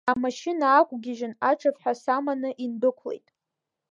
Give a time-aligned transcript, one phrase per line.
[0.11, 3.27] Амашьына аақәгьежьын, аҿывҳәа саманы индәықәлеит.